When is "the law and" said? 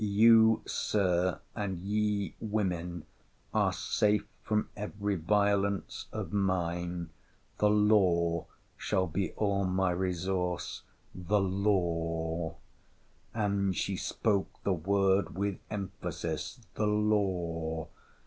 11.13-13.75